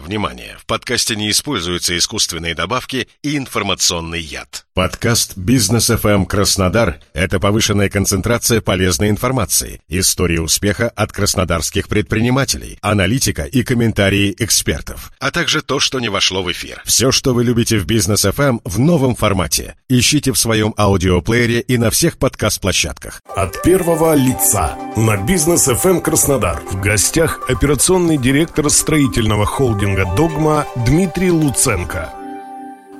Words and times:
Внимание! 0.00 0.56
В 0.58 0.66
подкасте 0.66 1.16
не 1.16 1.30
используются 1.30 1.96
искусственные 1.96 2.54
добавки 2.54 3.08
и 3.22 3.36
информационный 3.36 4.20
яд. 4.20 4.67
Подкаст 4.78 5.36
«Бизнес 5.36 5.90
FM 5.90 6.24
Краснодар»— 6.24 7.00
это 7.12 7.40
повышенная 7.40 7.88
концентрация 7.88 8.60
полезной 8.60 9.10
информации, 9.10 9.80
истории 9.88 10.38
успеха 10.38 10.88
от 10.94 11.10
краснодарских 11.10 11.88
предпринимателей, 11.88 12.78
аналитика 12.80 13.42
и 13.42 13.64
комментарии 13.64 14.32
экспертов, 14.38 15.10
а 15.18 15.32
также 15.32 15.62
то, 15.62 15.80
что 15.80 15.98
не 15.98 16.08
вошло 16.08 16.44
в 16.44 16.52
эфир. 16.52 16.80
Все, 16.84 17.10
что 17.10 17.34
вы 17.34 17.42
любите 17.42 17.76
в 17.76 17.86
«Бизнес 17.86 18.24
FM 18.24 18.60
в 18.64 18.78
новом 18.78 19.16
формате. 19.16 19.74
Ищите 19.88 20.30
в 20.32 20.38
своем 20.38 20.72
аудиоплеере 20.78 21.58
и 21.58 21.76
на 21.76 21.90
всех 21.90 22.16
подкаст-площадках. 22.16 23.20
От 23.34 23.60
первого 23.64 24.14
лица 24.14 24.78
на 24.96 25.16
«Бизнес 25.16 25.66
FM 25.66 26.02
Краснодар» 26.02 26.62
в 26.70 26.80
гостях 26.80 27.40
операционный 27.48 28.16
директор 28.16 28.70
строительного 28.70 29.44
холдинга 29.44 30.04
«Догма» 30.16 30.68
Дмитрий 30.86 31.32
Луценко. 31.32 32.12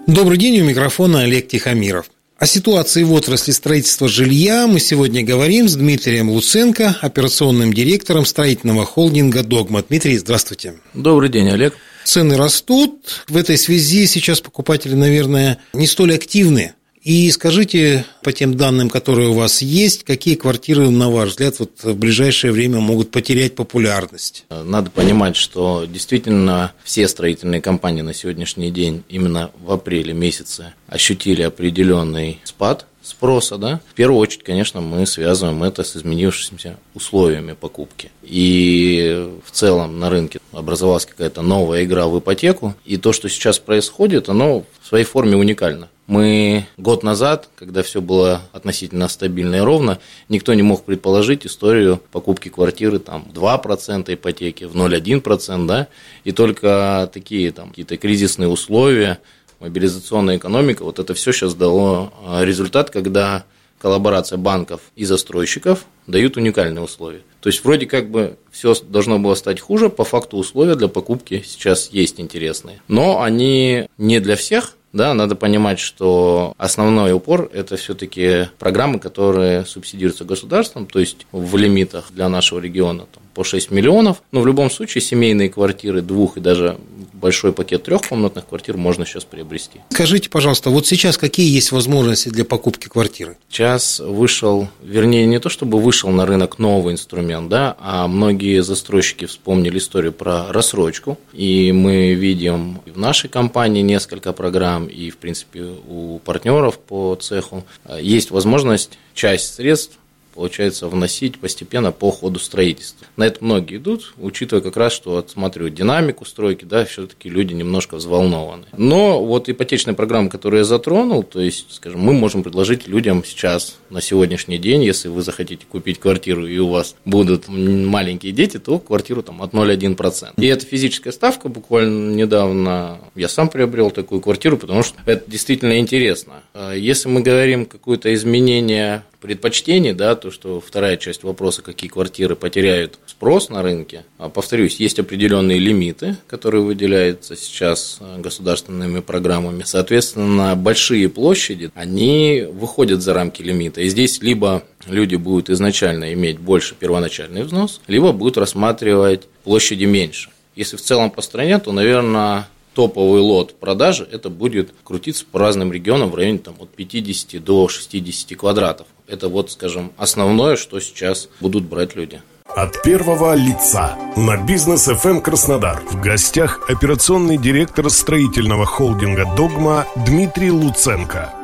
Добрый 0.09 0.39
день, 0.39 0.59
у 0.62 0.65
микрофона 0.65 1.25
Олег 1.25 1.48
Тихомиров. 1.48 2.07
О 2.39 2.47
ситуации 2.47 3.03
в 3.03 3.12
отрасли 3.12 3.53
строительства 3.53 4.09
жилья 4.09 4.67
мы 4.67 4.81
сегодня 4.81 5.23
говорим 5.23 5.69
с 5.69 5.75
Дмитрием 5.77 6.31
Луценко, 6.31 6.97
операционным 7.03 7.75
директором 7.75 8.25
строительного 8.25 8.87
холдинга 8.87 9.43
«Догма». 9.43 9.84
Дмитрий, 9.87 10.17
здравствуйте. 10.17 10.77
Добрый 10.95 11.29
день, 11.29 11.51
Олег. 11.51 11.77
Цены 12.05 12.39
растут. 12.39 13.27
В 13.29 13.37
этой 13.37 13.59
связи 13.59 14.07
сейчас 14.07 14.41
покупатели, 14.41 14.95
наверное, 14.95 15.59
не 15.75 15.87
столь 15.87 16.15
активны. 16.15 16.73
И 17.02 17.30
скажите, 17.30 18.05
по 18.23 18.33
тем 18.33 18.57
данным, 18.57 18.91
которые 18.91 19.29
у 19.29 19.34
вас 19.34 19.62
есть, 19.62 20.05
какие 20.05 20.34
квартиры, 20.34 20.91
на 20.91 21.11
ваш 21.11 21.30
взгляд, 21.30 21.59
вот 21.59 21.70
в 21.83 21.95
ближайшее 21.95 22.52
время 22.52 22.80
могут 22.80 23.11
потерять 23.11 23.55
популярность? 23.55 24.45
Надо 24.51 24.91
понимать, 24.91 25.37
что 25.37 25.84
действительно 25.87 26.73
все 26.84 27.06
строительные 27.09 27.61
компании 27.61 28.03
на 28.03 28.15
сегодняшний 28.15 28.70
день 28.70 29.05
именно 29.09 29.51
в 29.62 29.70
апреле 29.70 30.12
месяце 30.12 30.75
ощутили 30.89 31.42
определенный 31.42 32.41
спад 32.45 32.87
спроса, 33.02 33.56
да, 33.58 33.80
в 33.91 33.94
первую 33.94 34.20
очередь, 34.20 34.42
конечно, 34.42 34.80
мы 34.80 35.06
связываем 35.06 35.62
это 35.62 35.82
с 35.82 35.96
изменившимися 35.96 36.77
условиями 36.94 37.52
покупки. 37.52 38.10
И 38.22 39.30
в 39.44 39.50
целом 39.50 39.98
на 39.98 40.10
рынке 40.10 40.41
образовалась 40.52 41.06
какая-то 41.06 41.42
новая 41.42 41.84
игра 41.84 42.06
в 42.06 42.19
ипотеку, 42.19 42.74
и 42.84 42.96
то, 42.96 43.12
что 43.12 43.28
сейчас 43.28 43.58
происходит, 43.58 44.28
оно 44.28 44.64
в 44.80 44.86
своей 44.86 45.04
форме 45.04 45.36
уникально. 45.36 45.88
Мы 46.06 46.66
год 46.78 47.02
назад, 47.02 47.50
когда 47.54 47.82
все 47.82 48.00
было 48.00 48.41
относительно 48.52 49.08
стабильно 49.08 49.56
и 49.56 49.60
ровно, 49.60 49.98
никто 50.30 50.54
не 50.54 50.62
мог 50.62 50.84
предположить 50.84 51.44
историю 51.44 52.00
покупки 52.10 52.48
квартиры 52.48 52.98
там 52.98 53.26
2% 53.34 54.14
ипотеки, 54.14 54.64
в 54.64 54.74
0,1%, 54.74 55.66
да, 55.66 55.88
и 56.24 56.32
только 56.32 57.10
такие 57.12 57.52
там 57.52 57.69
какие-то 57.69 57.98
кризисные 57.98 58.48
условия, 58.48 59.19
мобилизационная 59.61 60.37
экономика, 60.37 60.84
вот 60.84 60.98
это 60.98 61.14
все 61.14 61.33
сейчас 61.33 61.55
дало 61.55 62.12
а, 62.25 62.45
результат, 62.45 62.91
когда 62.91 63.45
коллаборация 63.78 64.39
банков 64.39 64.81
и 64.97 65.05
застройщиков 65.05 65.87
дают 66.06 66.37
уникальные 66.37 66.83
условия. 66.83 67.23
То 67.41 67.48
есть 67.48 67.65
вроде 67.65 67.87
как 67.87 68.11
бы 68.11 68.37
все 68.50 68.75
должно 68.75 69.19
было 69.19 69.34
стать 69.34 69.61
хуже, 69.61 69.89
по 69.89 70.05
факту 70.05 70.37
условия 70.37 70.75
для 70.75 70.89
покупки 70.89 71.45
сейчас 71.47 71.91
есть 71.92 72.19
интересные. 72.19 72.81
Но 72.89 73.23
они 73.23 73.89
не 73.97 74.20
для 74.20 74.37
всех, 74.37 74.75
да, 74.92 75.12
надо 75.12 75.37
понимать, 75.37 75.78
что 75.78 76.55
основной 76.56 77.12
упор– 77.12 77.50
это 77.53 77.77
все-таки 77.77 78.48
программы, 78.59 78.98
которые 78.98 79.67
субсидируются 79.67 80.25
государством, 80.25 80.87
то 80.87 80.98
есть 80.98 81.27
в 81.31 81.56
лимитах 81.56 82.06
для 82.11 82.28
нашего 82.28 82.59
региона 82.59 83.06
там, 83.12 83.22
по 83.34 83.45
6 83.45 83.70
миллионов. 83.70 84.22
Но 84.33 84.41
в 84.41 84.47
любом 84.47 84.70
случае 84.70 85.03
семейные 85.03 85.50
квартиры 85.50 86.00
двух 86.00 86.39
и 86.39 86.41
даже 86.41 86.78
большой 87.20 87.52
пакет 87.52 87.84
трехкомнатных 87.84 88.47
квартир 88.47 88.77
можно 88.77 89.05
сейчас 89.05 89.24
приобрести. 89.24 89.80
Скажите, 89.91 90.30
пожалуйста, 90.30 90.70
вот 90.70 90.86
сейчас 90.86 91.19
какие 91.19 91.52
есть 91.52 91.72
возможности 91.72 92.28
для 92.28 92.44
покупки 92.44 92.88
квартиры? 92.88 93.36
Сейчас 93.50 94.00
вышел, 94.00 94.69
вернее, 94.83 95.26
не 95.26 95.38
то 95.38 95.48
чтобы 95.48 95.81
вышел 95.81 96.10
на 96.10 96.26
рынок 96.26 96.59
новый 96.59 96.94
инструмент, 96.94 97.48
да, 97.48 97.76
а 97.81 98.09
многие 98.09 98.62
застройщики 98.62 99.26
вспомнили 99.26 99.78
историю 99.78 100.12
про 100.12 100.53
рассрочку, 100.53 101.19
и 101.32 101.72
мы 101.72 102.15
видим 102.15 102.81
в 102.87 102.98
нашей 102.98 103.28
компании 103.28 103.82
несколько 103.82 104.32
программ, 104.32 104.87
и, 104.87 105.10
в 105.10 105.19
принципе, 105.19 105.75
у 105.88 106.20
партнеров 106.25 106.78
по 106.78 107.14
цеху 107.16 107.64
есть 108.00 108.31
возможность 108.31 108.98
часть 109.14 109.54
средств 109.54 109.98
получается, 110.38 110.87
вносить 110.87 111.41
постепенно 111.41 111.91
по 111.91 112.12
ходу 112.12 112.38
строительства. 112.38 113.09
На 113.16 113.26
это 113.26 113.44
многие 113.44 113.78
идут, 113.78 114.15
учитывая 114.19 114.62
как 114.62 114.76
раз, 114.76 114.93
что 114.93 115.16
отсматривают 115.16 115.75
динамику 115.75 116.25
стройки, 116.25 116.65
да, 116.65 116.84
все-таки 116.84 117.28
люди 117.28 117.54
немножко 117.54 117.97
взволнованы. 117.97 118.66
Но 118.76 119.25
вот 119.25 119.49
ипотечная 119.49 119.94
программа, 119.94 120.31
которую 120.31 120.60
я 120.60 120.65
затронул, 120.65 121.25
то 121.25 121.41
есть, 121.41 121.66
скажем, 121.71 122.03
мы 122.03 122.12
можем 122.12 122.44
предложить 122.44 122.87
людям 122.87 123.25
сейчас, 123.25 123.78
на 123.91 124.00
сегодняшний 124.00 124.59
день, 124.59 124.84
если 124.84 125.09
вы 125.09 125.22
захотите 125.22 125.66
купить 125.66 125.99
квартиру 125.99 126.47
и 126.47 126.56
у 126.59 126.69
вас 126.69 126.94
будут 127.05 127.49
маленькие 127.49 128.31
дети, 128.31 128.60
то 128.60 128.78
квартиру 128.78 129.25
там 129.25 129.43
от 129.43 129.53
0,1%. 129.55 130.34
И 130.37 130.47
это 130.47 130.65
физическая 130.65 131.12
ставка, 131.12 131.49
буквально 131.49 132.15
недавно 132.15 132.99
я 133.16 133.28
сам 133.28 133.49
приобрел 133.49 133.91
такую 133.91 134.20
квартиру, 134.20 134.56
потому 134.56 134.84
что 134.84 134.99
это 135.05 135.28
действительно 135.28 135.81
интересно. 135.81 136.34
А 136.55 136.75
если 136.75 137.09
мы 137.09 137.22
говорим 137.22 137.66
какое-то 137.66 138.15
изменение 138.15 139.03
предпочтений, 139.21 139.93
да, 139.93 140.15
то, 140.15 140.31
что 140.31 140.61
вторая 140.61 140.97
часть 140.97 141.23
вопроса, 141.25 141.62
какие 141.62 141.91
квартиры 141.91 142.37
потеряют 142.37 142.99
спрос 143.06 143.49
на 143.49 143.62
рынке. 143.62 144.05
А, 144.19 144.29
повторюсь, 144.29 144.77
есть 144.77 144.99
определенные 144.99 145.59
лимиты, 145.59 146.17
которые 146.27 146.62
выделяются 146.62 147.37
сейчас 147.37 147.99
а, 148.01 148.19
государственными 148.19 149.01
программами. 149.01 149.62
Соответственно, 149.65 150.55
большие 150.55 151.09
площади, 151.09 151.71
они 151.75 152.47
выходят 152.51 153.03
за 153.03 153.15
рамки 153.15 153.43
лимита. 153.43 153.81
И 153.81 153.89
здесь 153.89 154.23
либо 154.23 154.62
люди 154.87 155.17
будут 155.17 155.50
изначально 155.50 156.12
иметь 156.12 156.39
больше 156.39 156.75
первоначальный 156.75 157.43
взнос, 157.43 157.81
либо 157.89 158.12
будут 158.12 158.39
рассматривать 158.39 159.27
площади 159.45 159.85
меньше. 159.85 160.31
Если 160.55 160.77
в 160.77 160.81
целом 160.81 161.11
по 161.11 161.23
стране, 161.23 161.59
то, 161.59 161.73
наверное, 161.73 162.49
топовый 162.78 163.21
лот 163.21 163.56
продажи, 163.59 164.09
это 164.09 164.31
будет 164.31 164.72
крутиться 164.84 165.25
по 165.28 165.41
разным 165.41 165.72
регионам 165.72 166.11
в 166.11 166.15
районе 166.15 166.39
там, 166.39 166.55
от 166.61 166.69
50 166.69 167.43
до 167.43 167.66
60 167.66 168.39
квадратов. 168.39 168.87
Это 169.09 169.28
вот, 169.28 169.50
скажем, 169.50 169.91
основное, 169.97 170.55
что 170.55 170.78
сейчас 170.78 171.28
будут 171.41 171.65
брать 171.65 171.97
люди. 171.97 172.22
От 172.47 172.81
первого 172.84 173.34
лица 173.34 173.99
на 174.17 174.37
бизнес 174.37 174.87
FM 174.87 175.22
Краснодар 175.22 175.83
в 175.91 176.00
гостях 176.00 176.71
операционный 176.71 177.37
директор 177.37 177.91
строительного 177.91 178.65
холдинга 178.65 179.25
Догма 179.37 179.84
Дмитрий 180.06 180.53
Луценко. 180.53 181.34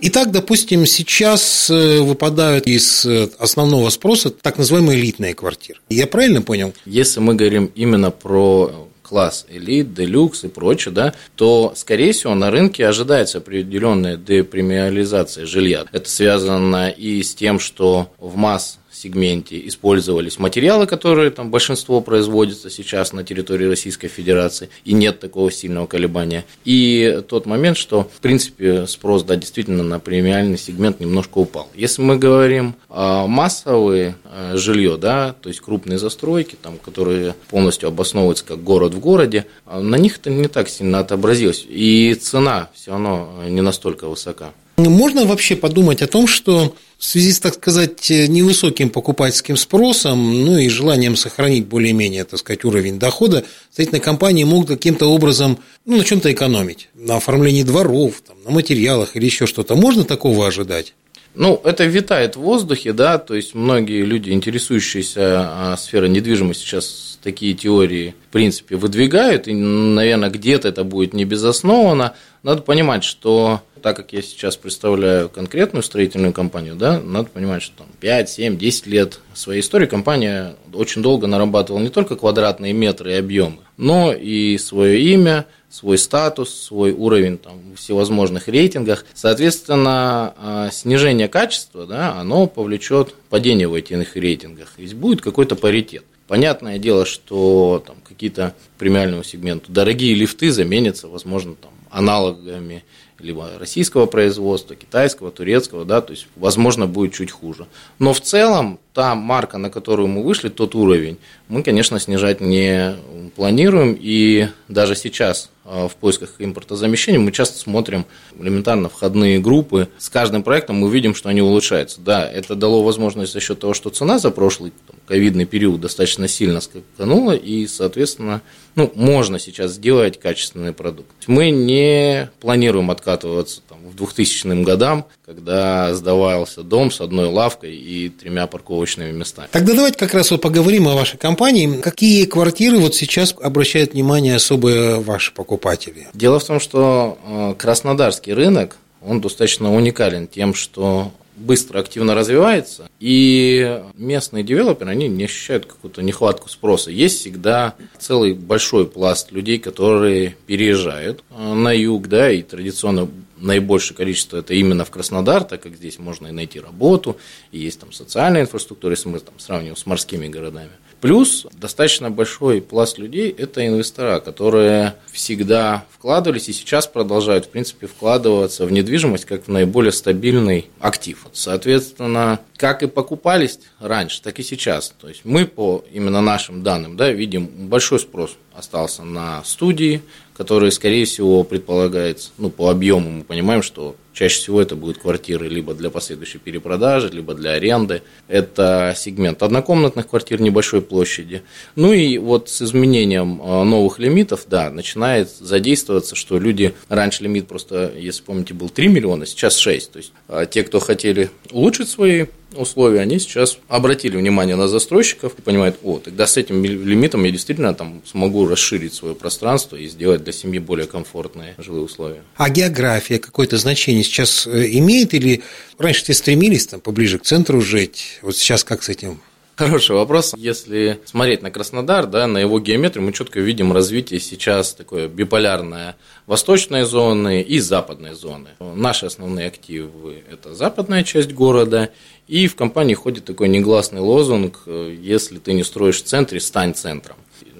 Итак, 0.00 0.30
допустим, 0.30 0.86
сейчас 0.86 1.68
э, 1.68 2.00
выпадают 2.00 2.66
из 2.66 3.04
э, 3.04 3.28
основного 3.38 3.90
спроса 3.90 4.30
так 4.30 4.56
называемые 4.56 4.98
элитные 4.98 5.34
квартиры. 5.34 5.78
Я 5.90 6.06
правильно 6.06 6.40
понял? 6.40 6.72
Если 6.86 7.20
мы 7.20 7.34
говорим 7.34 7.70
именно 7.74 8.10
про 8.10 8.88
класс 9.12 9.44
элит, 9.50 9.92
делюкс 9.92 10.44
и 10.44 10.48
прочее, 10.48 10.94
да, 10.94 11.12
то, 11.36 11.74
скорее 11.76 12.12
всего, 12.12 12.34
на 12.34 12.50
рынке 12.50 12.86
ожидается 12.86 13.38
определенная 13.38 14.16
депремиализация 14.16 15.44
жилья. 15.44 15.84
Это 15.92 16.08
связано 16.08 16.88
и 16.88 17.22
с 17.22 17.34
тем, 17.34 17.60
что 17.60 18.10
в 18.16 18.36
масс 18.36 18.78
сегменте 19.02 19.66
использовались 19.66 20.38
материалы, 20.38 20.86
которые 20.86 21.30
там 21.30 21.50
большинство 21.50 22.00
производится 22.00 22.70
сейчас 22.70 23.12
на 23.12 23.24
территории 23.24 23.66
Российской 23.66 24.08
Федерации, 24.08 24.68
и 24.84 24.92
нет 24.92 25.20
такого 25.20 25.50
сильного 25.50 25.86
колебания. 25.86 26.44
И 26.64 27.22
тот 27.28 27.46
момент, 27.46 27.76
что, 27.76 28.04
в 28.04 28.20
принципе, 28.20 28.86
спрос, 28.86 29.24
да, 29.24 29.36
действительно 29.36 29.82
на 29.82 29.98
премиальный 29.98 30.58
сегмент 30.58 31.00
немножко 31.00 31.38
упал. 31.38 31.68
Если 31.74 32.02
мы 32.02 32.16
говорим 32.16 32.74
о 32.88 33.26
массовое 33.26 34.16
э, 34.24 34.56
жилье, 34.56 34.96
да, 34.96 35.34
то 35.40 35.48
есть 35.48 35.60
крупные 35.60 35.98
застройки, 35.98 36.56
там, 36.60 36.78
которые 36.78 37.34
полностью 37.48 37.88
обосновываются 37.88 38.44
как 38.44 38.62
город 38.62 38.94
в 38.94 39.00
городе, 39.00 39.46
а 39.66 39.80
на 39.80 39.96
них 39.96 40.18
это 40.18 40.30
не 40.30 40.48
так 40.48 40.68
сильно 40.68 41.00
отобразилось. 41.00 41.64
И 41.68 42.14
цена 42.14 42.70
все 42.74 42.92
равно 42.92 43.42
не 43.48 43.60
настолько 43.60 44.08
высока. 44.08 44.52
Можно 44.90 45.24
вообще 45.24 45.56
подумать 45.56 46.02
о 46.02 46.06
том, 46.06 46.26
что 46.26 46.74
в 46.98 47.04
связи 47.04 47.32
с, 47.32 47.40
так 47.40 47.54
сказать, 47.54 48.10
невысоким 48.10 48.88
покупательским 48.88 49.56
спросом, 49.56 50.44
ну 50.44 50.56
и 50.56 50.68
желанием 50.68 51.16
сохранить 51.16 51.66
более-менее, 51.66 52.24
так 52.24 52.38
сказать, 52.38 52.64
уровень 52.64 52.98
дохода, 52.98 53.44
строительные 53.72 54.00
компании 54.00 54.44
могут 54.44 54.68
каким-то 54.68 55.06
образом 55.06 55.58
ну, 55.84 55.96
на 55.96 56.04
чем-то 56.04 56.32
экономить, 56.32 56.88
на 56.94 57.16
оформлении 57.16 57.64
дворов, 57.64 58.22
там, 58.26 58.36
на 58.44 58.50
материалах 58.50 59.16
или 59.16 59.24
еще 59.24 59.46
что-то. 59.46 59.74
Можно 59.74 60.04
такого 60.04 60.46
ожидать? 60.46 60.94
Ну, 61.34 61.60
это 61.64 61.84
витает 61.84 62.36
в 62.36 62.40
воздухе, 62.40 62.92
да, 62.92 63.18
то 63.18 63.34
есть 63.34 63.54
многие 63.54 64.02
люди, 64.02 64.30
интересующиеся 64.30 65.72
а, 65.72 65.76
сферой 65.78 66.10
недвижимости, 66.10 66.62
сейчас 66.62 67.18
такие 67.22 67.54
теории, 67.54 68.14
в 68.28 68.32
принципе, 68.32 68.76
выдвигают, 68.76 69.48
и, 69.48 69.54
наверное, 69.54 70.28
где-то 70.28 70.68
это 70.68 70.84
будет 70.84 71.14
не 71.14 71.24
безоснованно. 71.24 72.14
Надо 72.42 72.62
понимать, 72.62 73.04
что 73.04 73.62
так 73.82 73.96
как 73.96 74.12
я 74.12 74.22
сейчас 74.22 74.56
представляю 74.56 75.28
конкретную 75.28 75.82
строительную 75.82 76.32
компанию, 76.32 76.76
да, 76.76 77.00
надо 77.00 77.28
понимать, 77.28 77.62
что 77.62 77.78
там 77.78 77.88
5, 78.00 78.30
7, 78.30 78.56
10 78.56 78.86
лет 78.86 79.18
своей 79.34 79.60
истории 79.60 79.86
компания 79.86 80.54
очень 80.72 81.02
долго 81.02 81.26
нарабатывала 81.26 81.80
не 81.80 81.88
только 81.88 82.16
квадратные 82.16 82.72
метры 82.72 83.12
и 83.12 83.16
объемы, 83.16 83.58
но 83.82 84.14
и 84.14 84.58
свое 84.58 85.00
имя, 85.00 85.44
свой 85.68 85.98
статус, 85.98 86.54
свой 86.54 86.92
уровень 86.92 87.36
там, 87.36 87.54
в 87.74 87.80
всевозможных 87.80 88.46
рейтингах. 88.46 89.04
Соответственно, 89.12 90.34
а, 90.36 90.70
снижение 90.70 91.26
качества, 91.26 91.84
да, 91.84 92.14
оно 92.14 92.46
повлечет 92.46 93.12
падение 93.28 93.66
в 93.66 93.74
этих 93.74 94.14
рейтингах. 94.14 94.74
Ведь 94.76 94.94
будет 94.94 95.20
какой-то 95.20 95.56
паритет. 95.56 96.04
Понятное 96.28 96.78
дело, 96.78 97.04
что 97.04 97.82
там 97.84 97.96
какие-то 98.08 98.54
премиальному 98.78 99.24
сегменту 99.24 99.72
дорогие 99.72 100.14
лифты 100.14 100.52
заменятся, 100.52 101.08
возможно, 101.08 101.56
там, 101.56 101.72
аналогами 101.90 102.84
либо 103.18 103.50
российского 103.58 104.06
производства, 104.06 104.76
китайского, 104.76 105.32
турецкого, 105.32 105.84
да, 105.84 106.00
то 106.00 106.12
есть, 106.12 106.28
возможно, 106.36 106.86
будет 106.86 107.14
чуть 107.14 107.32
хуже. 107.32 107.66
Но 107.98 108.12
в 108.12 108.20
целом 108.20 108.78
та 108.94 109.14
марка, 109.14 109.58
на 109.58 109.70
которую 109.70 110.08
мы 110.08 110.22
вышли, 110.22 110.48
тот 110.48 110.74
уровень, 110.74 111.18
мы, 111.48 111.62
конечно, 111.62 111.98
снижать 111.98 112.40
не 112.40 112.96
планируем. 113.34 113.96
И 113.98 114.48
даже 114.68 114.94
сейчас 114.94 115.50
а, 115.64 115.88
в 115.88 115.94
поисках 115.96 116.34
импортозамещения 116.38 117.20
мы 117.20 117.32
часто 117.32 117.58
смотрим 117.58 118.04
элементарно 118.38 118.88
входные 118.88 119.38
группы. 119.38 119.88
С 119.98 120.08
каждым 120.08 120.42
проектом 120.42 120.76
мы 120.76 120.90
видим, 120.90 121.14
что 121.14 121.28
они 121.28 121.40
улучшаются. 121.40 122.00
Да, 122.00 122.28
это 122.28 122.54
дало 122.54 122.82
возможность 122.82 123.32
за 123.32 123.40
счет 123.40 123.60
того, 123.60 123.74
что 123.74 123.90
цена 123.90 124.18
за 124.18 124.30
прошлый 124.30 124.72
ковидный 125.06 125.44
период 125.44 125.80
достаточно 125.80 126.28
сильно 126.28 126.60
скаканула, 126.60 127.32
и, 127.32 127.66
соответственно, 127.66 128.40
ну, 128.74 128.90
можно 128.94 129.38
сейчас 129.38 129.72
сделать 129.72 130.18
качественный 130.18 130.72
продукт. 130.72 131.10
Мы 131.26 131.50
не 131.50 132.30
планируем 132.40 132.90
откатываться 132.90 133.60
там, 133.68 133.78
в 133.84 133.94
2000 133.94 134.62
годам, 134.62 135.06
когда 135.26 135.94
сдавался 135.94 136.62
дом 136.62 136.90
с 136.90 137.00
одной 137.00 137.26
лавкой 137.26 137.76
и 137.76 138.08
тремя 138.08 138.46
парковочными 138.82 139.12
местами. 139.12 139.48
Тогда 139.50 139.74
давайте 139.74 139.98
как 139.98 140.14
раз 140.14 140.30
вот 140.30 140.40
поговорим 140.40 140.88
о 140.88 140.94
вашей 140.94 141.18
компании. 141.18 141.80
Какие 141.80 142.24
квартиры 142.26 142.78
вот 142.78 142.94
сейчас 142.94 143.34
обращают 143.40 143.92
внимание 143.92 144.36
особые 144.36 145.00
ваши 145.00 145.32
покупатели? 145.32 146.08
Дело 146.14 146.38
в 146.38 146.44
том, 146.44 146.60
что 146.60 147.18
э, 147.24 147.54
краснодарский 147.58 148.32
рынок, 148.32 148.76
он 149.00 149.20
достаточно 149.20 149.74
уникален 149.74 150.26
тем, 150.26 150.54
что 150.54 151.12
быстро, 151.34 151.80
активно 151.80 152.14
развивается, 152.14 152.88
и 153.00 153.82
местные 153.96 154.44
девелоперы, 154.44 154.90
они 154.90 155.08
не 155.08 155.24
ощущают 155.24 155.66
какую-то 155.66 156.02
нехватку 156.02 156.48
спроса. 156.48 156.90
Есть 156.90 157.20
всегда 157.20 157.74
целый 157.98 158.34
большой 158.34 158.86
пласт 158.86 159.32
людей, 159.32 159.58
которые 159.58 160.36
переезжают 160.46 161.24
э, 161.30 161.54
на 161.54 161.72
юг, 161.72 162.08
да, 162.08 162.30
и 162.30 162.42
традиционно 162.42 163.08
наибольшее 163.42 163.96
количество 163.96 164.38
это 164.38 164.54
именно 164.54 164.84
в 164.84 164.90
Краснодар, 164.90 165.44
так 165.44 165.62
как 165.62 165.76
здесь 165.76 165.98
можно 165.98 166.28
и 166.28 166.32
найти 166.32 166.60
работу, 166.60 167.16
и 167.50 167.58
есть 167.58 167.80
там 167.80 167.92
социальная 167.92 168.42
инфраструктура, 168.42 168.92
если 168.92 169.08
мы 169.08 169.20
там 169.20 169.38
сравниваем 169.38 169.76
с 169.76 169.86
морскими 169.86 170.28
городами. 170.28 170.70
Плюс 171.02 171.48
достаточно 171.52 172.12
большой 172.12 172.62
пласт 172.62 172.96
людей– 172.96 173.28
это 173.38 173.66
инвестора, 173.66 174.20
которые 174.20 174.94
всегда 175.10 175.84
вкладывались 175.90 176.48
и 176.48 176.52
сейчас 176.52 176.86
продолжают, 176.86 177.46
в 177.46 177.48
принципе, 177.48 177.88
вкладываться 177.88 178.66
в 178.66 178.70
недвижимость 178.70 179.24
как 179.24 179.48
в 179.48 179.50
наиболее 179.50 179.90
стабильный 179.90 180.70
актив. 180.78 181.26
Соответственно, 181.32 182.38
как 182.56 182.84
и 182.84 182.86
покупались 182.86 183.58
раньше, 183.80 184.22
так 184.22 184.38
и 184.38 184.44
сейчас. 184.44 184.94
То 185.00 185.08
есть 185.08 185.22
мы 185.24 185.44
по 185.44 185.84
именно 185.92 186.20
нашим 186.20 186.62
данным 186.62 186.96
да, 186.96 187.10
видим 187.10 187.46
большой 187.46 187.98
спрос 187.98 188.36
остался 188.54 189.02
на 189.02 189.42
студии, 189.44 190.02
которые, 190.42 190.72
скорее 190.72 191.04
всего, 191.04 191.44
предполагается, 191.44 192.30
ну, 192.36 192.50
по 192.50 192.68
объему 192.68 193.08
мы 193.08 193.22
понимаем, 193.22 193.62
что 193.62 193.94
чаще 194.12 194.36
всего 194.36 194.60
это 194.60 194.76
будут 194.76 194.98
квартиры 194.98 195.48
либо 195.48 195.74
для 195.74 195.90
последующей 195.90 196.38
перепродажи, 196.38 197.08
либо 197.08 197.34
для 197.34 197.52
аренды. 197.52 198.02
Это 198.28 198.94
сегмент 198.96 199.42
однокомнатных 199.42 200.08
квартир 200.08 200.40
небольшой 200.40 200.82
площади. 200.82 201.42
Ну 201.76 201.92
и 201.92 202.18
вот 202.18 202.48
с 202.48 202.62
изменением 202.62 203.40
а, 203.42 203.64
новых 203.64 203.98
лимитов, 203.98 204.46
да, 204.48 204.70
начинает 204.70 205.30
задействоваться, 205.30 206.14
что 206.14 206.38
люди, 206.38 206.74
раньше 206.88 207.24
лимит 207.24 207.48
просто, 207.48 207.92
если 207.96 208.22
помните, 208.22 208.54
был 208.54 208.68
3 208.68 208.88
миллиона, 208.88 209.26
сейчас 209.26 209.56
6. 209.56 209.92
То 209.92 209.96
есть 209.98 210.12
а, 210.28 210.46
те, 210.46 210.62
кто 210.62 210.80
хотели 210.80 211.30
улучшить 211.50 211.88
свои 211.88 212.26
условия, 212.56 213.00
они 213.00 213.18
сейчас 213.18 213.58
обратили 213.68 214.16
внимание 214.16 214.56
на 214.56 214.68
застройщиков 214.68 215.34
и 215.38 215.42
понимают, 215.42 215.78
о, 215.82 215.98
тогда 215.98 216.26
с 216.26 216.36
этим 216.36 216.64
лимитом 216.64 217.24
я 217.24 217.30
действительно 217.30 217.74
там 217.74 218.02
смогу 218.04 218.46
расширить 218.46 218.94
свое 218.94 219.14
пространство 219.14 219.76
и 219.76 219.86
сделать 219.86 220.24
для 220.24 220.32
семьи 220.32 220.58
более 220.58 220.86
комфортные 220.86 221.54
жилые 221.58 221.84
условия. 221.84 222.22
А 222.36 222.50
география 222.50 223.18
какое-то 223.18 223.56
значение 223.56 224.01
сейчас 224.02 224.46
э, 224.46 224.68
имеет 224.72 225.14
или 225.14 225.42
раньше 225.78 226.02
все 226.04 226.14
стремились 226.14 226.66
там 226.66 226.80
поближе 226.80 227.18
к 227.18 227.22
центру 227.22 227.60
жить, 227.60 228.18
вот 228.22 228.36
сейчас 228.36 228.64
как 228.64 228.82
с 228.82 228.88
этим? 228.88 229.20
Хороший 229.54 229.94
вопрос. 229.94 230.32
Если 230.36 230.98
смотреть 231.04 231.42
на 231.42 231.50
Краснодар, 231.50 232.06
да, 232.06 232.26
на 232.26 232.38
его 232.38 232.58
геометрию, 232.58 233.04
мы 233.04 233.12
четко 233.12 233.38
видим 233.38 233.72
развитие 233.72 234.18
сейчас 234.18 234.72
такое 234.72 235.08
биполярное 235.08 235.96
восточной 236.26 236.84
зоны 236.84 237.42
и 237.42 237.58
западной 237.58 238.14
зоны. 238.14 238.48
Наши 238.60 239.06
основные 239.06 239.48
активы– 239.48 240.24
это 240.32 240.54
западная 240.54 241.04
часть 241.04 241.32
города, 241.32 241.90
и 242.28 242.46
в 242.46 242.56
компании 242.56 242.94
ходит 242.94 243.26
такой 243.26 243.48
негласный 243.48 244.00
лозунг 244.00 244.62
«Если 244.66 245.38
ты 245.38 245.52
не 245.52 245.64
строишь 245.64 246.02
в 246.02 246.06
центре, 246.06 246.40
стань 246.40 246.74
центром». 246.74 247.16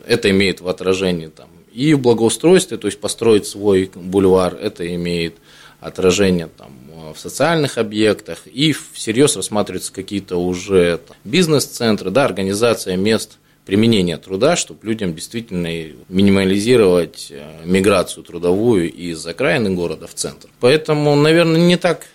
Это 0.07 0.31
имеет 0.31 0.63
в 0.63 0.69
отражении 0.69 1.27
там, 1.27 1.49
и 1.73 1.93
в 1.95 2.01
благоустройстве, 2.01 2.79
то 2.79 2.87
есть 2.87 3.01
построить 3.01 3.47
свой 3.47 3.91
бульвар, 3.95 4.55
это 4.55 4.93
имеет 4.95 5.37
отражение 5.83 6.49
там, 6.57 6.73
в 7.15 7.19
социальных 7.19 7.77
объектах, 7.77 8.47
и 8.47 8.73
всерьез 8.73 9.37
рассматриваются 9.37 9.93
какие-то 9.93 10.37
уже 10.37 11.01
бизнес-центры, 11.25 12.11
да, 12.11 12.25
организация 12.25 12.97
мест 12.97 13.39
применения 13.67 14.17
труда, 14.17 14.57
чтобы 14.57 14.87
людям 14.87 15.15
действительно 15.15 15.69
минимализировать 16.09 17.29
э, 17.31 17.61
миграцию 17.65 18.25
трудовую 18.25 18.93
из 18.93 19.25
окраины 19.25 19.71
города 19.71 20.09
в 20.09 20.15
центр. 20.15 20.49
Поэтому, 20.59 21.15
наверное, 21.15 21.61
не 21.61 21.77
так 21.77 22.07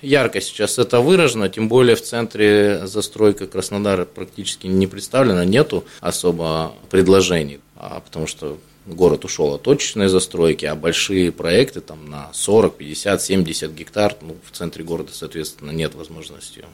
ярко 0.00 0.40
сейчас 0.40 0.78
это 0.78 1.00
выражено, 1.00 1.48
тем 1.48 1.68
более 1.68 1.96
в 1.96 2.02
центре 2.02 2.86
застройка 2.86 3.46
Краснодара 3.46 4.06
практически 4.06 4.66
не 4.66 4.86
представлена, 4.86 5.44
нету 5.44 5.84
особо 6.00 6.72
предложений, 6.90 7.60
а 7.76 8.00
потому 8.00 8.26
что 8.26 8.58
город 8.86 9.24
ушел 9.24 9.54
от 9.54 9.62
точечной 9.62 10.08
застройки, 10.08 10.64
а 10.64 10.74
большие 10.74 11.32
проекты 11.32 11.80
там 11.80 12.08
на 12.08 12.30
40, 12.32 12.76
50, 12.76 13.22
70 13.22 13.72
гектар, 13.72 14.16
ну, 14.20 14.36
в 14.44 14.56
центре 14.56 14.84
города, 14.84 15.10
соответственно, 15.12 15.70
нет 15.70 15.94
возможности. 15.94 16.64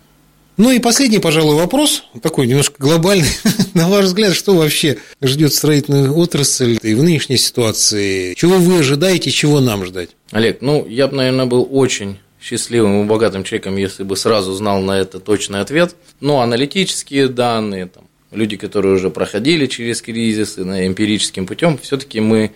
Ну 0.58 0.70
и 0.70 0.78
последний, 0.78 1.18
пожалуй, 1.18 1.56
вопрос, 1.56 2.04
такой 2.22 2.46
немножко 2.46 2.76
глобальный. 2.78 3.30
На 3.74 3.88
ваш 3.88 4.04
взгляд, 4.04 4.34
что 4.34 4.54
вообще 4.54 4.98
ждет 5.22 5.54
строительную 5.54 6.14
отрасль 6.14 6.78
и 6.82 6.94
в 6.94 7.02
нынешней 7.02 7.38
ситуации? 7.38 8.34
Чего 8.34 8.58
вы 8.58 8.80
ожидаете, 8.80 9.30
чего 9.30 9.60
нам 9.60 9.86
ждать? 9.86 10.10
Олег, 10.30 10.58
ну, 10.60 10.86
я 10.86 11.08
бы, 11.08 11.16
наверное, 11.16 11.46
был 11.46 11.66
очень 11.70 12.18
счастливым 12.38 13.02
и 13.02 13.08
богатым 13.08 13.44
человеком, 13.44 13.76
если 13.76 14.02
бы 14.02 14.14
сразу 14.16 14.52
знал 14.52 14.82
на 14.82 14.98
это 14.98 15.20
точный 15.20 15.60
ответ. 15.60 15.94
Но 16.20 16.40
аналитические 16.40 17.28
данные, 17.28 17.86
там, 17.86 18.04
люди, 18.32 18.56
которые 18.56 18.94
уже 18.94 19.10
проходили 19.10 19.66
через 19.66 20.02
кризисы 20.02 20.64
на 20.64 20.86
эмпирическим 20.86 21.46
путем, 21.46 21.78
все-таки 21.78 22.20
мы 22.20 22.52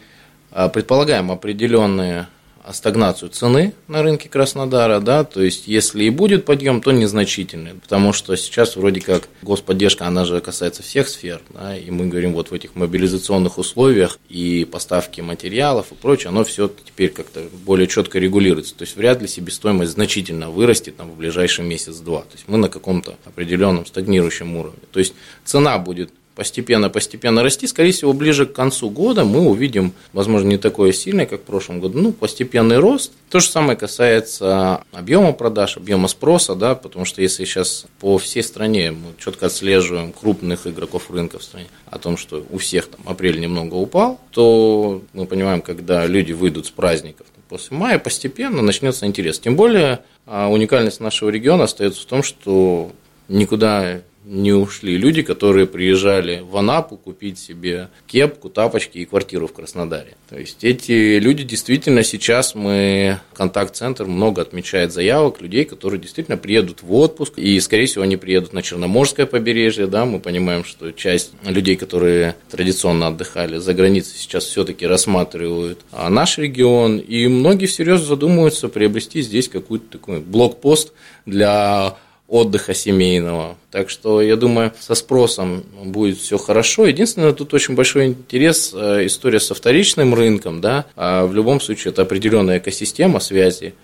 а, 0.51 0.69
предполагаем 0.69 1.31
определенные 1.31 2.29
стагнацию 2.73 3.31
цены 3.31 3.75
на 3.89 4.03
рынке 4.03 4.29
Краснодара, 4.29 5.01
да, 5.01 5.25
то 5.25 5.43
есть 5.43 5.69
если 5.69 6.05
и 6.05 6.11
будет 6.11 6.45
подъем, 6.45 6.81
то 6.81 6.91
незначительный, 6.91 7.75
потому 7.75 8.13
что 8.13 8.37
сейчас 8.37 8.77
вроде 8.77 9.01
как 9.01 9.29
господдержка, 9.43 10.07
она 10.07 10.25
же 10.25 10.41
касается 10.41 10.83
всех 10.83 11.09
сфер, 11.09 11.41
да, 11.51 11.77
и 11.77 11.91
мы 11.91 12.07
говорим 12.07 12.33
вот 12.33 12.51
в 12.51 12.55
этих 12.55 12.75
мобилизационных 12.75 13.59
условиях 13.59 14.19
и 14.29 14.65
поставки 14.65 15.21
материалов 15.21 15.93
и 15.93 15.95
прочее, 15.95 16.29
оно 16.29 16.45
все 16.45 16.69
теперь 16.69 17.11
как-то 17.11 17.45
более 17.65 17.87
четко 17.87 18.19
регулируется, 18.19 18.75
то 18.75 18.83
есть 18.83 18.97
вряд 18.97 19.23
ли 19.23 19.29
себестоимость 19.29 19.93
значительно 19.93 20.51
вырастет 20.51 20.97
там 20.97 21.11
в 21.11 21.17
ближайший 21.17 21.65
месяц-два, 21.65 22.23
то 22.23 22.33
есть 22.35 22.45
мы 22.49 22.59
на 22.59 22.69
каком-то 22.69 23.17
определенном 23.25 23.87
стагнирующем 23.87 24.57
уровне, 24.57 24.81
то 24.91 24.99
есть 24.99 25.15
цена 25.45 25.79
будет 25.79 26.11
постепенно-постепенно 26.37 27.43
расти. 27.43 27.67
Скорее 27.67 27.93
всего, 27.93 28.13
ближе 28.13 28.47
к 28.47 28.53
концу 28.53 28.91
года 28.91 29.25
мы 29.25 29.41
увидим, 29.41 29.93
возможно, 30.13 30.49
не 30.49 30.59
такое 30.59 30.93
сильное, 30.93 31.27
как 31.27 31.41
в 31.41 31.45
прошлом 31.45 31.81
году, 31.81 31.99
ну, 32.01 32.13
постепенный 32.13 32.79
рост. 32.79 33.13
То 33.31 33.41
же 33.41 33.49
самое 33.49 33.77
касается 33.77 34.83
объема 34.93 35.33
продаж, 35.33 35.79
объема 35.79 36.07
спроса, 36.09 36.55
да, 36.55 36.75
потому 36.75 37.07
что 37.07 37.23
если 37.23 37.45
сейчас 37.45 37.87
по 37.99 38.19
всей 38.19 38.43
стране 38.43 38.93
мы 38.93 39.15
четко 39.19 39.47
отслеживаем 39.47 40.13
крупных 40.13 40.67
игроков 40.67 41.11
рынка 41.11 41.39
в 41.39 41.43
стране 41.43 41.67
о 41.91 41.99
том, 41.99 42.17
что 42.17 42.47
у 42.51 42.59
всех 42.59 42.87
там 42.87 43.01
апрель 43.07 43.41
немного 43.41 43.75
упал, 43.75 44.21
то 44.31 45.03
мы 45.15 45.27
понимаем, 45.27 45.63
когда 45.63 46.07
люди 46.07 46.33
выйдут 46.33 46.67
с 46.67 46.71
праздников 46.71 47.27
после 47.49 47.77
мая, 47.77 47.99
постепенно 47.99 48.61
начнется 48.61 49.07
интерес. 49.07 49.39
Тем 49.39 49.57
более 49.57 50.01
а, 50.27 50.49
уникальность 50.49 51.01
нашего 51.01 51.31
региона 51.31 51.65
остается 51.65 52.03
в 52.03 52.07
том, 52.07 52.25
что 52.25 52.91
никуда 53.29 54.01
не 54.27 54.53
ушли. 54.53 54.97
Люди, 54.97 55.23
которые 55.23 55.67
приезжали 55.67 56.41
в 56.41 56.57
Анапу 56.57 56.97
купить 56.97 57.39
себе 57.39 57.91
кепку, 58.09 58.51
тапочки 58.51 58.99
и 58.99 59.05
квартиру 59.05 59.47
в 59.47 59.53
Краснодаре. 59.53 60.17
То 60.29 60.37
есть 60.37 60.65
эти 60.65 61.19
люди 61.19 61.45
действительно 61.45 62.03
сейчас 62.03 62.57
мы, 62.57 63.21
контакт-центр 63.35 64.05
много 64.05 64.43
отмечает 64.43 64.93
заявок 64.93 65.41
людей, 65.41 65.65
которые 65.65 66.01
действительно 66.01 66.37
приедут 66.37 66.83
в 66.83 66.93
отпуск, 66.93 67.35
и, 67.37 67.59
скорее 67.61 67.87
всего, 67.87 68.03
они 68.03 68.17
приедут 68.17 68.53
на 68.53 68.63
Черноморское 68.63 69.27
побережье, 69.27 69.87
да, 69.87 70.05
мы 70.05 70.19
понимаем, 70.19 70.65
что 70.65 70.91
часть 70.91 71.31
людей, 71.45 71.77
которые 71.77 72.35
традиционно 72.51 73.07
отдыхали 73.07 73.59
за 73.59 73.75
границей, 73.75 74.19
сейчас 74.19 74.45
все-таки 74.45 74.87
рассматривают 74.87 75.79
а, 75.93 76.11
наш 76.11 76.39
регион, 76.39 76.99
и 76.99 77.29
многие 77.29 77.67
всерьез 77.67 78.01
задумываются 78.01 78.69
приобрести 78.69 79.23
здесь 79.23 79.49
какой-то 79.49 79.99
такой 79.99 80.19
блокпост 80.19 80.93
для 81.27 81.97
отдыха 82.29 82.75
семейного. 82.75 83.57
Так 83.71 83.89
что, 83.89 84.21
я 84.21 84.37
думаю, 84.37 84.73
со 84.81 84.95
спросом 84.95 85.65
будет 85.85 86.19
все 86.19 86.39
хорошо. 86.39 86.87
Единственное, 86.87 87.33
тут 87.33 87.55
очень 87.55 87.75
большой 87.75 88.07
интерес, 88.07 88.73
э, 88.75 89.07
история 89.07 89.41
со 89.41 89.55
вторичным 89.55 90.15
рынком. 90.15 90.61
Да? 90.61 90.87
А 90.97 91.27
в 91.27 91.35
любом 91.35 91.61
случае, 91.61 91.93
это 91.93 92.03
определенная 92.03 92.59
экосистема 92.59 93.21
связи 93.21 93.75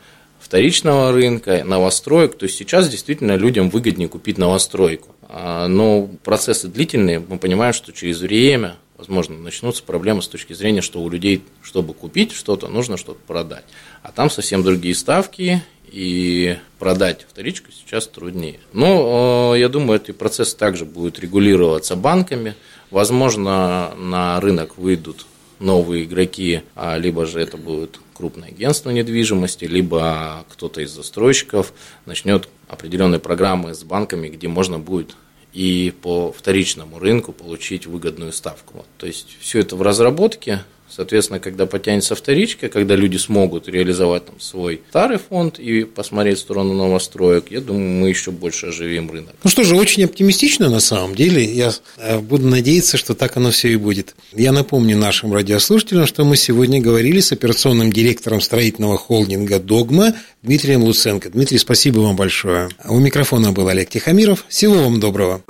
вторичного 0.40 1.12
рынка, 1.12 1.62
новостроек. 1.64 2.36
То 2.36 2.44
есть 2.44 2.56
сейчас 2.58 2.88
действительно 2.88 3.36
людям 3.36 3.70
выгоднее 3.70 4.08
купить 4.08 4.38
новостройку. 4.38 5.14
А, 5.28 5.68
но 5.68 6.08
процессы 6.24 6.68
длительные, 6.68 7.20
мы 7.20 7.38
понимаем, 7.38 7.72
что 7.72 7.92
через 7.92 8.20
время 8.20 8.76
возможно, 9.02 9.36
начнутся 9.36 9.82
проблемы 9.82 10.22
с 10.22 10.28
точки 10.28 10.52
зрения, 10.52 10.80
что 10.80 11.02
у 11.02 11.10
людей, 11.10 11.42
чтобы 11.60 11.92
купить 11.92 12.30
что-то, 12.30 12.68
нужно 12.68 12.96
что-то 12.96 13.18
продать. 13.26 13.64
А 14.04 14.12
там 14.12 14.30
совсем 14.30 14.62
другие 14.62 14.94
ставки, 14.94 15.60
и 15.86 16.56
продать 16.78 17.26
вторичку 17.28 17.72
сейчас 17.72 18.06
труднее. 18.06 18.60
Но 18.72 19.54
я 19.56 19.68
думаю, 19.68 20.00
эти 20.00 20.12
процессы 20.12 20.56
также 20.56 20.84
будут 20.84 21.18
регулироваться 21.18 21.96
банками. 21.96 22.54
Возможно, 22.90 23.92
на 23.98 24.40
рынок 24.40 24.78
выйдут 24.78 25.26
новые 25.58 26.04
игроки, 26.04 26.62
а 26.76 26.96
либо 26.96 27.26
же 27.26 27.40
это 27.40 27.56
будет 27.56 27.98
крупное 28.14 28.50
агентство 28.50 28.90
недвижимости, 28.90 29.64
либо 29.64 30.46
кто-то 30.48 30.80
из 30.80 30.92
застройщиков 30.92 31.72
начнет 32.06 32.48
определенные 32.68 33.18
программы 33.18 33.74
с 33.74 33.82
банками, 33.82 34.28
где 34.28 34.46
можно 34.48 34.78
будет 34.78 35.16
и 35.52 35.92
по 36.02 36.32
вторичному 36.32 36.98
рынку 36.98 37.32
получить 37.32 37.86
выгодную 37.86 38.32
ставку. 38.32 38.84
То 38.98 39.06
есть 39.06 39.36
все 39.40 39.60
это 39.60 39.76
в 39.76 39.82
разработке, 39.82 40.64
Соответственно, 40.94 41.40
когда 41.40 41.66
потянется 41.66 42.14
вторичка, 42.14 42.68
когда 42.68 42.94
люди 42.96 43.16
смогут 43.16 43.68
реализовать 43.68 44.26
там 44.26 44.40
свой 44.40 44.82
старый 44.90 45.18
фонд 45.18 45.58
и 45.58 45.84
посмотреть 45.84 46.38
в 46.38 46.40
сторону 46.40 46.74
новостроек, 46.74 47.50
я 47.50 47.60
думаю, 47.60 47.88
мы 47.88 48.08
еще 48.10 48.30
больше 48.30 48.66
оживим 48.66 49.10
рынок. 49.10 49.34
Ну 49.42 49.50
что 49.50 49.64
же, 49.64 49.74
очень 49.76 50.04
оптимистично 50.04 50.68
на 50.68 50.80
самом 50.80 51.14
деле. 51.14 51.44
Я 51.44 51.72
э, 51.96 52.18
буду 52.18 52.46
надеяться, 52.46 52.96
что 52.96 53.14
так 53.14 53.36
оно 53.36 53.50
все 53.50 53.68
и 53.68 53.76
будет. 53.76 54.14
Я 54.32 54.52
напомню 54.52 54.96
нашим 54.96 55.32
радиослушателям, 55.32 56.06
что 56.06 56.24
мы 56.24 56.36
сегодня 56.36 56.80
говорили 56.80 57.20
с 57.20 57.32
операционным 57.32 57.92
директором 57.92 58.40
строительного 58.40 58.98
холдинга 58.98 59.58
«Догма» 59.58 60.14
Дмитрием 60.42 60.82
Луценко. 60.82 61.30
Дмитрий, 61.30 61.58
спасибо 61.58 62.00
вам 62.00 62.16
большое. 62.16 62.68
У 62.84 62.98
микрофона 62.98 63.52
был 63.52 63.68
Олег 63.68 63.88
Тихомиров. 63.88 64.44
Всего 64.48 64.74
вам 64.74 65.00
доброго. 65.00 65.42